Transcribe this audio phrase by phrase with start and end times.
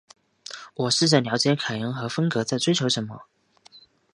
[0.73, 3.21] 我试着了解凯恩和芬格在追求什么。